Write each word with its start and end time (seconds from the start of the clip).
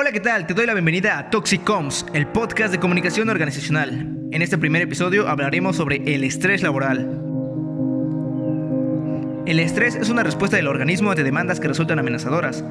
Hola, 0.00 0.12
¿qué 0.12 0.20
tal? 0.20 0.46
Te 0.46 0.54
doy 0.54 0.64
la 0.64 0.74
bienvenida 0.74 1.18
a 1.18 1.28
Toxic 1.28 1.64
Comms, 1.64 2.06
el 2.12 2.28
podcast 2.28 2.70
de 2.70 2.78
comunicación 2.78 3.28
organizacional. 3.30 4.16
En 4.30 4.42
este 4.42 4.56
primer 4.56 4.80
episodio 4.80 5.26
hablaremos 5.26 5.74
sobre 5.74 5.96
el 6.14 6.22
estrés 6.22 6.62
laboral. 6.62 7.20
El 9.44 9.58
estrés 9.58 9.96
es 9.96 10.08
una 10.08 10.22
respuesta 10.22 10.56
del 10.56 10.68
organismo 10.68 11.10
ante 11.10 11.24
demandas 11.24 11.58
que 11.58 11.66
resultan 11.66 11.98
amenazadoras. 11.98 12.64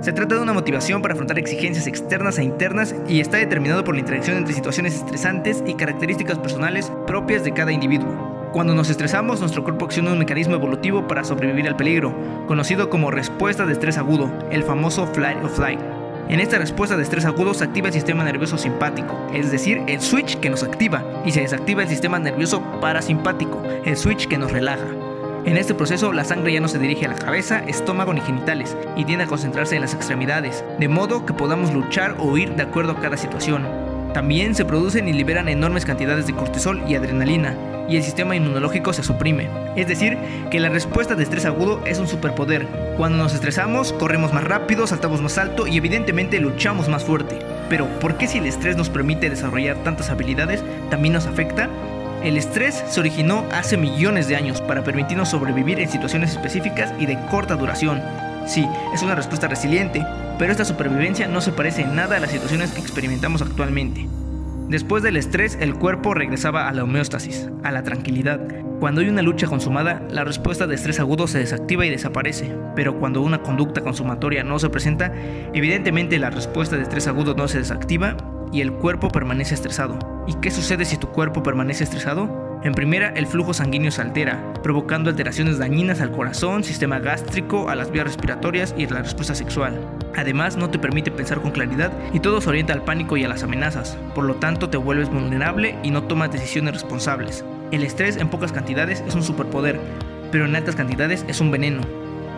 Se 0.00 0.12
trata 0.12 0.34
de 0.34 0.40
una 0.40 0.52
motivación 0.52 1.00
para 1.00 1.14
afrontar 1.14 1.38
exigencias 1.38 1.86
externas 1.86 2.38
e 2.38 2.42
internas 2.42 2.92
y 3.06 3.20
está 3.20 3.36
determinado 3.36 3.84
por 3.84 3.94
la 3.94 4.00
interacción 4.00 4.36
entre 4.36 4.54
situaciones 4.54 4.96
estresantes 4.96 5.62
y 5.68 5.74
características 5.74 6.40
personales 6.40 6.90
propias 7.06 7.44
de 7.44 7.52
cada 7.52 7.70
individuo. 7.70 8.50
Cuando 8.52 8.74
nos 8.74 8.90
estresamos, 8.90 9.38
nuestro 9.38 9.62
cuerpo 9.62 9.84
acciona 9.84 10.10
un 10.10 10.18
mecanismo 10.18 10.56
evolutivo 10.56 11.06
para 11.06 11.22
sobrevivir 11.22 11.68
al 11.68 11.76
peligro, 11.76 12.44
conocido 12.48 12.90
como 12.90 13.12
respuesta 13.12 13.64
de 13.64 13.74
estrés 13.74 13.96
agudo, 13.96 14.28
el 14.50 14.64
famoso 14.64 15.06
flight 15.06 15.38
or 15.40 15.50
flight. 15.50 16.03
En 16.28 16.40
esta 16.40 16.58
respuesta 16.58 16.96
de 16.96 17.02
estrés 17.02 17.26
agudo 17.26 17.52
se 17.52 17.64
activa 17.64 17.88
el 17.88 17.92
sistema 17.92 18.24
nervioso 18.24 18.56
simpático, 18.56 19.14
es 19.34 19.50
decir, 19.50 19.82
el 19.86 20.00
switch 20.00 20.40
que 20.40 20.48
nos 20.48 20.62
activa, 20.62 21.04
y 21.26 21.32
se 21.32 21.42
desactiva 21.42 21.82
el 21.82 21.88
sistema 21.88 22.18
nervioso 22.18 22.62
parasimpático, 22.80 23.62
el 23.84 23.96
switch 23.96 24.26
que 24.26 24.38
nos 24.38 24.50
relaja. 24.50 24.86
En 25.44 25.58
este 25.58 25.74
proceso, 25.74 26.14
la 26.14 26.24
sangre 26.24 26.54
ya 26.54 26.60
no 26.60 26.68
se 26.68 26.78
dirige 26.78 27.04
a 27.04 27.10
la 27.10 27.16
cabeza, 27.16 27.62
estómago 27.66 28.14
ni 28.14 28.22
genitales, 28.22 28.74
y 28.96 29.04
tiende 29.04 29.24
a 29.24 29.28
concentrarse 29.28 29.74
en 29.74 29.82
las 29.82 29.92
extremidades, 29.92 30.64
de 30.78 30.88
modo 30.88 31.26
que 31.26 31.34
podamos 31.34 31.74
luchar 31.74 32.16
o 32.18 32.24
huir 32.24 32.54
de 32.56 32.62
acuerdo 32.62 32.92
a 32.92 33.00
cada 33.00 33.18
situación. 33.18 33.68
También 34.14 34.54
se 34.54 34.64
producen 34.64 35.06
y 35.08 35.12
liberan 35.12 35.48
enormes 35.50 35.84
cantidades 35.84 36.26
de 36.26 36.34
cortisol 36.34 36.82
y 36.88 36.94
adrenalina, 36.94 37.54
y 37.88 37.96
el 37.96 38.02
sistema 38.02 38.36
inmunológico 38.36 38.92
se 38.92 39.02
suprime. 39.02 39.48
Es 39.76 39.88
decir, 39.88 40.16
que 40.50 40.60
la 40.60 40.68
respuesta 40.68 41.14
de 41.14 41.22
estrés 41.22 41.44
agudo 41.44 41.80
es 41.86 41.98
un 41.98 42.08
superpoder. 42.08 42.66
Cuando 42.96 43.18
nos 43.18 43.34
estresamos, 43.34 43.92
corremos 43.92 44.32
más 44.32 44.44
rápido, 44.44 44.86
saltamos 44.86 45.20
más 45.20 45.38
alto 45.38 45.66
y 45.66 45.76
evidentemente 45.76 46.40
luchamos 46.40 46.88
más 46.88 47.04
fuerte. 47.04 47.38
Pero, 47.68 47.86
¿por 48.00 48.16
qué 48.16 48.26
si 48.26 48.38
el 48.38 48.46
estrés 48.46 48.76
nos 48.76 48.90
permite 48.90 49.30
desarrollar 49.30 49.76
tantas 49.84 50.10
habilidades, 50.10 50.62
también 50.90 51.14
nos 51.14 51.26
afecta? 51.26 51.68
El 52.22 52.38
estrés 52.38 52.82
se 52.88 53.00
originó 53.00 53.44
hace 53.52 53.76
millones 53.76 54.28
de 54.28 54.36
años 54.36 54.62
para 54.62 54.82
permitirnos 54.82 55.28
sobrevivir 55.28 55.78
en 55.78 55.90
situaciones 55.90 56.30
específicas 56.32 56.92
y 56.98 57.06
de 57.06 57.18
corta 57.30 57.54
duración. 57.54 58.02
Sí, 58.46 58.66
es 58.94 59.02
una 59.02 59.14
respuesta 59.14 59.48
resiliente, 59.48 60.04
pero 60.38 60.50
esta 60.50 60.64
supervivencia 60.64 61.28
no 61.28 61.40
se 61.40 61.52
parece 61.52 61.82
en 61.82 61.94
nada 61.94 62.16
a 62.16 62.20
las 62.20 62.30
situaciones 62.30 62.72
que 62.72 62.80
experimentamos 62.80 63.42
actualmente. 63.42 64.06
Después 64.68 65.02
del 65.02 65.18
estrés, 65.18 65.58
el 65.60 65.74
cuerpo 65.74 66.14
regresaba 66.14 66.68
a 66.68 66.72
la 66.72 66.84
homeostasis, 66.84 67.50
a 67.62 67.70
la 67.70 67.82
tranquilidad. 67.82 68.40
Cuando 68.80 69.02
hay 69.02 69.08
una 69.08 69.20
lucha 69.20 69.46
consumada, 69.46 70.02
la 70.10 70.24
respuesta 70.24 70.66
de 70.66 70.74
estrés 70.74 71.00
agudo 71.00 71.26
se 71.26 71.38
desactiva 71.38 71.84
y 71.84 71.90
desaparece, 71.90 72.56
pero 72.74 72.98
cuando 72.98 73.20
una 73.20 73.42
conducta 73.42 73.82
consumatoria 73.82 74.42
no 74.42 74.58
se 74.58 74.70
presenta, 74.70 75.12
evidentemente 75.52 76.18
la 76.18 76.30
respuesta 76.30 76.76
de 76.76 76.82
estrés 76.82 77.06
agudo 77.06 77.34
no 77.34 77.46
se 77.46 77.58
desactiva 77.58 78.16
y 78.52 78.62
el 78.62 78.72
cuerpo 78.72 79.08
permanece 79.08 79.54
estresado. 79.54 79.98
¿Y 80.26 80.34
qué 80.34 80.50
sucede 80.50 80.86
si 80.86 80.96
tu 80.96 81.08
cuerpo 81.08 81.42
permanece 81.42 81.84
estresado? 81.84 82.43
En 82.64 82.72
primera, 82.72 83.10
el 83.10 83.26
flujo 83.26 83.52
sanguíneo 83.52 83.90
se 83.90 84.00
altera, 84.00 84.42
provocando 84.62 85.10
alteraciones 85.10 85.58
dañinas 85.58 86.00
al 86.00 86.10
corazón, 86.10 86.64
sistema 86.64 86.98
gástrico, 86.98 87.68
a 87.68 87.74
las 87.74 87.90
vías 87.90 88.06
respiratorias 88.06 88.74
y 88.78 88.86
a 88.86 88.90
la 88.90 89.02
respuesta 89.02 89.34
sexual. 89.34 89.78
Además, 90.16 90.56
no 90.56 90.70
te 90.70 90.78
permite 90.78 91.10
pensar 91.10 91.42
con 91.42 91.50
claridad 91.50 91.92
y 92.14 92.20
todo 92.20 92.40
se 92.40 92.48
orienta 92.48 92.72
al 92.72 92.82
pánico 92.82 93.18
y 93.18 93.24
a 93.24 93.28
las 93.28 93.42
amenazas, 93.42 93.98
por 94.14 94.24
lo 94.24 94.36
tanto 94.36 94.70
te 94.70 94.78
vuelves 94.78 95.10
vulnerable 95.10 95.76
y 95.82 95.90
no 95.90 96.04
tomas 96.04 96.32
decisiones 96.32 96.72
responsables. 96.72 97.44
El 97.70 97.82
estrés 97.82 98.16
en 98.16 98.30
pocas 98.30 98.50
cantidades 98.50 99.04
es 99.06 99.14
un 99.14 99.22
superpoder, 99.22 99.78
pero 100.32 100.46
en 100.46 100.56
altas 100.56 100.74
cantidades 100.74 101.26
es 101.28 101.42
un 101.42 101.50
veneno. 101.50 101.82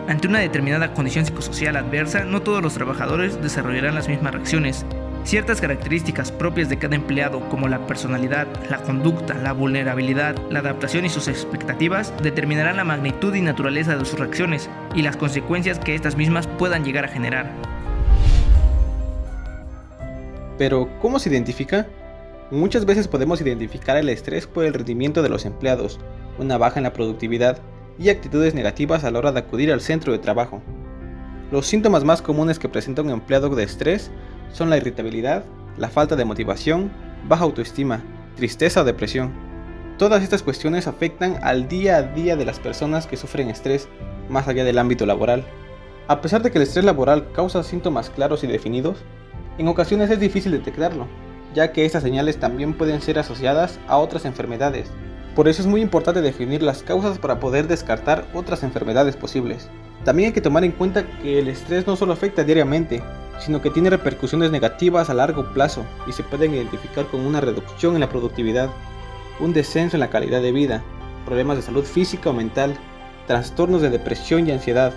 Ante 0.09 0.27
una 0.27 0.39
determinada 0.39 0.93
condición 0.93 1.25
psicosocial 1.25 1.77
adversa, 1.77 2.25
no 2.25 2.41
todos 2.41 2.61
los 2.61 2.73
trabajadores 2.73 3.41
desarrollarán 3.41 3.95
las 3.95 4.09
mismas 4.09 4.33
reacciones, 4.33 4.85
Ciertas 5.23 5.59
características 5.59 6.31
propias 6.31 6.69
de 6.69 6.77
cada 6.77 6.95
empleado, 6.95 7.47
como 7.49 7.67
la 7.67 7.85
personalidad, 7.85 8.47
la 8.69 8.81
conducta, 8.81 9.33
la 9.33 9.51
vulnerabilidad, 9.51 10.35
la 10.49 10.59
adaptación 10.59 11.05
y 11.05 11.09
sus 11.09 11.27
expectativas, 11.27 12.13
determinarán 12.23 12.77
la 12.77 12.85
magnitud 12.85 13.35
y 13.35 13.41
naturaleza 13.41 13.97
de 13.97 14.05
sus 14.05 14.19
reacciones 14.19 14.69
y 14.95 15.01
las 15.01 15.17
consecuencias 15.17 15.79
que 15.79 15.95
estas 15.95 16.15
mismas 16.15 16.47
puedan 16.47 16.85
llegar 16.85 17.05
a 17.05 17.09
generar. 17.09 17.51
Pero, 20.57 20.89
¿cómo 21.01 21.19
se 21.19 21.29
identifica? 21.29 21.87
Muchas 22.49 22.85
veces 22.85 23.09
podemos 23.09 23.41
identificar 23.41 23.97
el 23.97 24.07
estrés 24.07 24.47
por 24.47 24.63
el 24.63 24.73
rendimiento 24.73 25.21
de 25.21 25.29
los 25.29 25.45
empleados, 25.45 25.99
una 26.39 26.57
baja 26.57 26.79
en 26.79 26.83
la 26.83 26.93
productividad 26.93 27.59
y 27.99 28.09
actitudes 28.09 28.53
negativas 28.55 29.03
a 29.03 29.11
la 29.11 29.19
hora 29.19 29.31
de 29.33 29.39
acudir 29.39 29.71
al 29.73 29.81
centro 29.81 30.13
de 30.13 30.19
trabajo. 30.19 30.61
Los 31.51 31.67
síntomas 31.67 32.03
más 32.03 32.21
comunes 32.21 32.59
que 32.59 32.69
presenta 32.69 33.01
un 33.01 33.09
empleado 33.09 33.49
de 33.49 33.63
estrés 33.63 34.11
son 34.51 34.69
la 34.69 34.77
irritabilidad, 34.77 35.43
la 35.77 35.89
falta 35.89 36.15
de 36.15 36.25
motivación, 36.25 36.91
baja 37.27 37.43
autoestima, 37.43 38.01
tristeza 38.35 38.81
o 38.81 38.83
depresión. 38.83 39.31
Todas 39.97 40.23
estas 40.23 40.43
cuestiones 40.43 40.87
afectan 40.87 41.39
al 41.41 41.67
día 41.67 41.97
a 41.97 42.03
día 42.03 42.35
de 42.35 42.45
las 42.45 42.59
personas 42.59 43.07
que 43.07 43.17
sufren 43.17 43.49
estrés 43.49 43.87
más 44.29 44.47
allá 44.47 44.63
del 44.63 44.77
ámbito 44.77 45.05
laboral. 45.05 45.45
A 46.07 46.21
pesar 46.21 46.41
de 46.41 46.51
que 46.51 46.59
el 46.59 46.63
estrés 46.63 46.85
laboral 46.85 47.31
causa 47.31 47.63
síntomas 47.63 48.09
claros 48.09 48.43
y 48.43 48.47
definidos, 48.47 49.03
en 49.57 49.67
ocasiones 49.67 50.09
es 50.11 50.19
difícil 50.19 50.51
detectarlo, 50.51 51.07
ya 51.55 51.71
que 51.71 51.85
estas 51.85 52.03
señales 52.03 52.37
también 52.37 52.73
pueden 52.77 53.01
ser 53.01 53.17
asociadas 53.17 53.79
a 53.87 53.97
otras 53.97 54.25
enfermedades. 54.25 54.91
Por 55.35 55.47
eso 55.47 55.61
es 55.61 55.67
muy 55.67 55.81
importante 55.81 56.21
definir 56.21 56.61
las 56.61 56.83
causas 56.83 57.19
para 57.19 57.39
poder 57.39 57.67
descartar 57.67 58.25
otras 58.33 58.63
enfermedades 58.63 59.15
posibles. 59.15 59.69
También 60.03 60.27
hay 60.27 60.33
que 60.33 60.41
tomar 60.41 60.63
en 60.63 60.71
cuenta 60.71 61.05
que 61.21 61.39
el 61.39 61.47
estrés 61.47 61.85
no 61.85 61.95
solo 61.95 62.13
afecta 62.13 62.43
diariamente, 62.43 63.01
sino 63.39 63.61
que 63.61 63.69
tiene 63.69 63.89
repercusiones 63.89 64.51
negativas 64.51 65.09
a 65.09 65.13
largo 65.13 65.53
plazo 65.53 65.85
y 66.07 66.11
se 66.11 66.23
pueden 66.23 66.53
identificar 66.53 67.05
con 67.07 67.21
una 67.21 67.41
reducción 67.41 67.93
en 67.95 68.01
la 68.01 68.09
productividad, 68.09 68.69
un 69.39 69.53
descenso 69.53 69.95
en 69.95 70.01
la 70.01 70.09
calidad 70.09 70.41
de 70.41 70.51
vida, 70.51 70.83
problemas 71.25 71.57
de 71.57 71.63
salud 71.63 71.83
física 71.83 72.29
o 72.29 72.33
mental, 72.33 72.75
trastornos 73.27 73.81
de 73.81 73.89
depresión 73.89 74.47
y 74.47 74.51
ansiedad, 74.51 74.93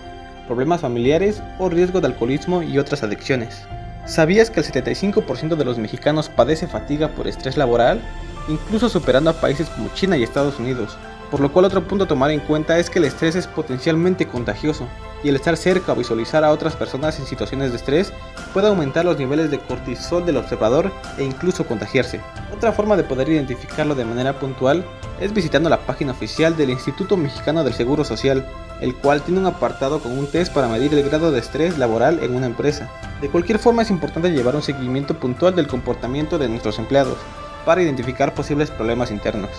problemas 0.46 0.80
familiares 0.80 1.42
o 1.58 1.68
riesgo 1.68 2.00
de 2.00 2.08
alcoholismo 2.08 2.62
y 2.62 2.78
otras 2.78 3.02
adicciones. 3.02 3.62
¿Sabías 4.06 4.50
que 4.50 4.60
el 4.60 4.66
75% 4.66 5.56
de 5.56 5.64
los 5.64 5.78
mexicanos 5.78 6.28
padece 6.28 6.66
fatiga 6.66 7.08
por 7.08 7.28
estrés 7.28 7.56
laboral, 7.56 8.00
incluso 8.48 8.88
superando 8.88 9.30
a 9.30 9.40
países 9.40 9.68
como 9.68 9.92
China 9.94 10.16
y 10.16 10.22
Estados 10.22 10.58
Unidos? 10.58 10.96
Por 11.30 11.40
lo 11.40 11.52
cual 11.52 11.66
otro 11.66 11.86
punto 11.86 12.04
a 12.04 12.08
tomar 12.08 12.30
en 12.30 12.40
cuenta 12.40 12.78
es 12.78 12.90
que 12.90 12.98
el 12.98 13.04
estrés 13.04 13.36
es 13.36 13.46
potencialmente 13.46 14.26
contagioso 14.26 14.88
y 15.22 15.28
el 15.28 15.36
estar 15.36 15.56
cerca 15.56 15.92
o 15.92 15.96
visualizar 15.96 16.44
a 16.44 16.50
otras 16.50 16.76
personas 16.76 17.18
en 17.18 17.26
situaciones 17.26 17.70
de 17.70 17.76
estrés 17.76 18.12
puede 18.52 18.68
aumentar 18.68 19.04
los 19.04 19.18
niveles 19.18 19.50
de 19.50 19.58
cortisol 19.58 20.24
del 20.24 20.36
observador 20.36 20.90
e 21.18 21.24
incluso 21.24 21.66
contagiarse. 21.66 22.20
Otra 22.54 22.72
forma 22.72 22.96
de 22.96 23.04
poder 23.04 23.28
identificarlo 23.28 23.94
de 23.94 24.04
manera 24.04 24.38
puntual 24.38 24.84
es 25.20 25.32
visitando 25.32 25.68
la 25.68 25.80
página 25.80 26.12
oficial 26.12 26.56
del 26.56 26.70
Instituto 26.70 27.16
Mexicano 27.16 27.64
del 27.64 27.74
Seguro 27.74 28.04
Social, 28.04 28.46
el 28.80 28.94
cual 28.94 29.22
tiene 29.22 29.40
un 29.40 29.46
apartado 29.46 30.00
con 30.00 30.18
un 30.18 30.26
test 30.26 30.52
para 30.52 30.68
medir 30.68 30.92
el 30.94 31.08
grado 31.08 31.30
de 31.30 31.40
estrés 31.40 31.78
laboral 31.78 32.20
en 32.22 32.34
una 32.34 32.46
empresa. 32.46 32.90
De 33.20 33.28
cualquier 33.28 33.58
forma 33.58 33.82
es 33.82 33.90
importante 33.90 34.30
llevar 34.30 34.56
un 34.56 34.62
seguimiento 34.62 35.18
puntual 35.18 35.54
del 35.54 35.68
comportamiento 35.68 36.38
de 36.38 36.48
nuestros 36.48 36.78
empleados 36.78 37.18
para 37.64 37.82
identificar 37.82 38.34
posibles 38.34 38.70
problemas 38.70 39.10
internos. 39.10 39.50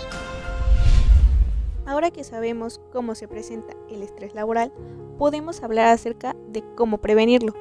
Ahora 2.01 2.09
que 2.09 2.23
sabemos 2.23 2.81
cómo 2.91 3.13
se 3.13 3.27
presenta 3.27 3.75
el 3.87 4.01
estrés 4.01 4.33
laboral, 4.33 4.73
podemos 5.19 5.61
hablar 5.61 5.85
acerca 5.85 6.35
de 6.47 6.63
cómo 6.75 6.97
prevenirlo. 6.97 7.53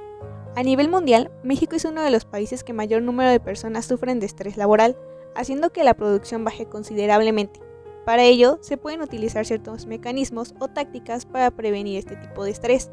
A 0.56 0.62
nivel 0.62 0.88
mundial, 0.88 1.30
México 1.42 1.76
es 1.76 1.84
uno 1.84 2.02
de 2.02 2.10
los 2.10 2.24
países 2.24 2.64
que 2.64 2.72
mayor 2.72 3.02
número 3.02 3.28
de 3.28 3.38
personas 3.38 3.84
sufren 3.84 4.18
de 4.18 4.24
estrés 4.24 4.56
laboral, 4.56 4.96
haciendo 5.36 5.74
que 5.74 5.84
la 5.84 5.92
producción 5.92 6.42
baje 6.42 6.64
considerablemente. 6.64 7.60
Para 8.06 8.24
ello, 8.24 8.56
se 8.62 8.78
pueden 8.78 9.02
utilizar 9.02 9.44
ciertos 9.44 9.84
mecanismos 9.84 10.54
o 10.58 10.68
tácticas 10.68 11.26
para 11.26 11.50
prevenir 11.50 11.98
este 11.98 12.16
tipo 12.16 12.42
de 12.44 12.52
estrés. 12.52 12.90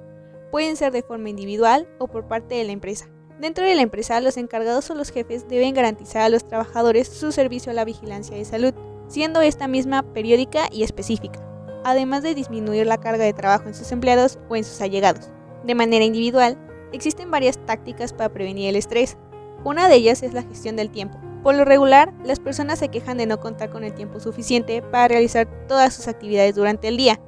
Pueden 0.52 0.76
ser 0.76 0.92
de 0.92 1.02
forma 1.02 1.30
individual 1.30 1.88
o 1.98 2.10
por 2.10 2.28
parte 2.28 2.56
de 2.56 2.66
la 2.66 2.74
empresa. 2.74 3.08
Dentro 3.40 3.64
de 3.64 3.76
la 3.76 3.84
empresa, 3.84 4.20
los 4.20 4.36
encargados 4.36 4.90
o 4.90 4.96
los 4.96 5.12
jefes 5.12 5.48
deben 5.48 5.74
garantizar 5.74 6.24
a 6.24 6.30
los 6.30 6.46
trabajadores 6.46 7.08
su 7.08 7.32
servicio 7.32 7.72
a 7.72 7.76
la 7.76 7.86
vigilancia 7.86 8.36
de 8.36 8.44
salud, 8.44 8.74
siendo 9.08 9.42
esta 9.42 9.68
misma 9.68 10.04
periódica 10.04 10.68
y 10.72 10.84
específica, 10.84 11.40
además 11.84 12.24
de 12.24 12.36
disminuir 12.36 12.86
la 12.86 12.98
carga 12.98 13.24
de 13.24 13.34
trabajo 13.34 13.68
en 13.68 13.74
sus 13.74 13.92
empleados 13.92 14.40
o 14.50 14.56
en 14.56 14.64
sus 14.64 14.82
allegados. 14.82 15.30
De 15.64 15.76
manera 15.76 16.06
individual, 16.06 16.58
existen 16.92 17.32
varias 17.32 17.58
tácticas 17.66 18.14
para 18.14 18.30
prevenir 18.30 18.70
el 18.70 18.76
estrés. 18.76 19.18
Una 19.64 19.88
de 19.88 19.96
ellas 19.96 20.24
es 20.24 20.34
la 20.34 20.44
gestión 20.44 20.76
del 20.76 20.90
tiempo. 20.90 21.18
Por 21.44 21.56
lo 21.56 21.66
regular, 21.66 22.14
las 22.24 22.40
personas 22.40 22.80
se 22.80 22.90
quejan 22.90 23.18
de 23.18 23.26
no 23.26 23.40
contar 23.40 23.70
con 23.70 23.84
el 23.84 23.94
tiempo 23.94 24.20
suficiente 24.20 24.82
para 24.82 25.08
realizar 25.08 25.48
todas 25.68 25.94
sus 25.94 26.08
actividades 26.08 26.56
durante 26.56 26.88
el 26.88 26.98
día. 26.98 27.20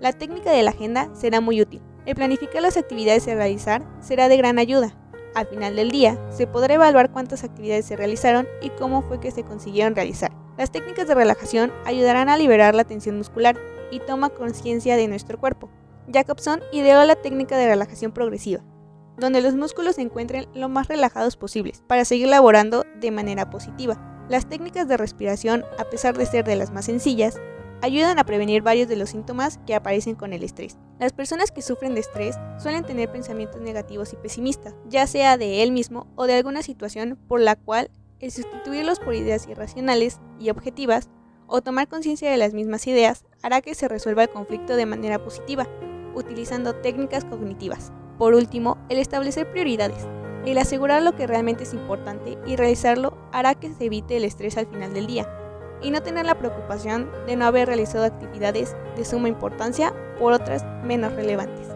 La 0.00 0.12
técnica 0.12 0.50
de 0.50 0.62
la 0.62 0.70
agenda 0.70 1.08
será 1.14 1.40
muy 1.40 1.62
útil. 1.62 1.80
El 2.04 2.14
planificar 2.14 2.60
las 2.60 2.76
actividades 2.76 3.26
a 3.28 3.34
realizar 3.34 3.82
será 4.00 4.28
de 4.28 4.36
gran 4.36 4.58
ayuda. 4.58 4.94
Al 5.34 5.46
final 5.46 5.76
del 5.76 5.90
día, 5.90 6.18
se 6.30 6.46
podrá 6.46 6.74
evaluar 6.74 7.10
cuántas 7.10 7.42
actividades 7.42 7.86
se 7.86 7.96
realizaron 7.96 8.46
y 8.60 8.70
cómo 8.70 9.02
fue 9.02 9.18
que 9.18 9.30
se 9.30 9.42
consiguieron 9.44 9.96
realizar. 9.96 10.43
Las 10.56 10.70
técnicas 10.70 11.08
de 11.08 11.14
relajación 11.14 11.72
ayudarán 11.84 12.28
a 12.28 12.36
liberar 12.36 12.74
la 12.74 12.84
tensión 12.84 13.16
muscular 13.16 13.56
y 13.90 14.00
toma 14.00 14.30
conciencia 14.30 14.96
de 14.96 15.08
nuestro 15.08 15.38
cuerpo. 15.38 15.68
Jacobson 16.12 16.60
ideó 16.72 17.04
la 17.04 17.16
técnica 17.16 17.56
de 17.56 17.66
relajación 17.66 18.12
progresiva. 18.12 18.62
donde 19.16 19.40
los 19.40 19.54
músculos 19.54 19.94
se 19.94 20.02
encuentren 20.02 20.48
lo 20.54 20.68
más 20.68 20.88
relajados 20.88 21.36
posibles 21.36 21.84
para 21.86 22.04
seguir 22.04 22.26
laborando 22.26 22.84
de 22.98 23.12
manera 23.12 23.48
positiva. 23.48 24.26
Las 24.28 24.48
técnicas 24.48 24.88
de 24.88 24.96
respiración, 24.96 25.64
a 25.78 25.84
pesar 25.84 26.18
de 26.18 26.26
ser 26.26 26.44
de 26.44 26.56
las 26.56 26.72
más 26.72 26.86
sencillas, 26.86 27.40
ayudan 27.80 28.18
a 28.18 28.24
prevenir 28.24 28.62
varios 28.62 28.88
de 28.88 28.96
los 28.96 29.10
síntomas 29.10 29.60
que 29.66 29.74
aparecen 29.76 30.16
con 30.16 30.32
el 30.32 30.42
estrés. 30.42 30.78
Las 30.98 31.12
personas 31.12 31.52
que 31.52 31.62
sufren 31.62 31.94
de 31.94 32.00
estrés 32.00 32.36
suelen 32.58 32.84
tener 32.84 33.12
pensamientos 33.12 33.60
negativos 33.60 34.12
y 34.12 34.16
pesimistas, 34.16 34.74
ya 34.88 35.06
sea 35.06 35.36
de 35.36 35.62
él 35.62 35.70
mismo 35.70 36.08
o 36.16 36.26
de 36.26 36.34
alguna 36.34 36.62
situación 36.62 37.16
por 37.28 37.40
la 37.40 37.54
cual 37.54 37.90
el 38.20 38.30
sustituirlos 38.30 39.00
por 39.00 39.14
ideas 39.14 39.46
irracionales 39.48 40.20
y 40.38 40.50
objetivas 40.50 41.08
o 41.46 41.62
tomar 41.62 41.88
conciencia 41.88 42.30
de 42.30 42.36
las 42.36 42.54
mismas 42.54 42.86
ideas 42.86 43.24
hará 43.42 43.60
que 43.60 43.74
se 43.74 43.88
resuelva 43.88 44.22
el 44.22 44.30
conflicto 44.30 44.76
de 44.76 44.86
manera 44.86 45.22
positiva, 45.22 45.68
utilizando 46.14 46.74
técnicas 46.74 47.24
cognitivas. 47.24 47.92
Por 48.18 48.34
último, 48.34 48.78
el 48.88 48.98
establecer 48.98 49.50
prioridades. 49.50 50.06
El 50.46 50.58
asegurar 50.58 51.02
lo 51.02 51.16
que 51.16 51.26
realmente 51.26 51.64
es 51.64 51.74
importante 51.74 52.38
y 52.46 52.56
realizarlo 52.56 53.16
hará 53.32 53.54
que 53.54 53.72
se 53.72 53.86
evite 53.86 54.16
el 54.16 54.24
estrés 54.24 54.56
al 54.56 54.66
final 54.66 54.92
del 54.92 55.06
día 55.06 55.28
y 55.82 55.90
no 55.90 56.02
tener 56.02 56.26
la 56.26 56.38
preocupación 56.38 57.10
de 57.26 57.36
no 57.36 57.44
haber 57.44 57.68
realizado 57.68 58.04
actividades 58.04 58.74
de 58.96 59.04
suma 59.04 59.28
importancia 59.28 59.92
por 60.18 60.32
otras 60.32 60.64
menos 60.84 61.12
relevantes. 61.12 61.68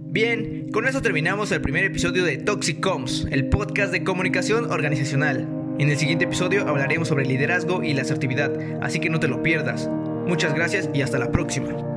Bien, 0.00 0.55
con 0.76 0.86
eso 0.86 1.00
terminamos 1.00 1.52
el 1.52 1.62
primer 1.62 1.84
episodio 1.84 2.22
de 2.22 2.36
Toxic 2.36 2.80
Comms, 2.80 3.26
el 3.30 3.48
podcast 3.48 3.92
de 3.92 4.04
comunicación 4.04 4.70
organizacional. 4.70 5.48
En 5.78 5.88
el 5.88 5.96
siguiente 5.96 6.26
episodio 6.26 6.68
hablaremos 6.68 7.08
sobre 7.08 7.24
liderazgo 7.24 7.82
y 7.82 7.94
la 7.94 8.02
asertividad, 8.02 8.52
así 8.82 9.00
que 9.00 9.08
no 9.08 9.18
te 9.18 9.26
lo 9.26 9.42
pierdas. 9.42 9.88
Muchas 10.26 10.52
gracias 10.52 10.90
y 10.92 11.00
hasta 11.00 11.18
la 11.18 11.32
próxima. 11.32 11.95